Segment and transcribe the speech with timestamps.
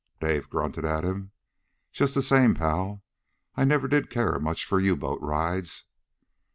[0.19, 1.29] Dave grunted at him.
[1.91, 3.03] "Just the same, pal,
[3.53, 5.83] I never did care much for U boat rides."